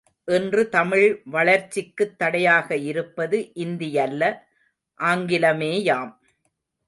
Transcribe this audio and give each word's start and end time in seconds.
இன்று 0.25 0.69
தமிழ் 0.69 1.21
வளர்ச்சிக்குத் 1.31 2.15
தடையாக 2.17 2.75
இருப்பது 2.75 3.51
இந்தியல்ல 3.55 4.31
ஆங்கிலமேயாம். 4.99 6.11